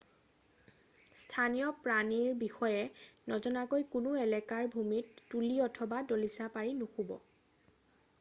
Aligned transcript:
স্থানীয় 1.23 1.67
প্ৰাণীৰ 1.81 2.31
বিষয়ে 2.39 3.29
নজনাকৈ 3.33 3.85
কোনো 3.97 4.15
এলেকাৰ 4.23 4.71
ভূমিত 4.77 5.27
তুলী 5.35 5.61
অথবা 5.69 6.01
দলিচা 6.13 6.49
পাৰি 6.57 6.75
নুশুব 6.81 7.15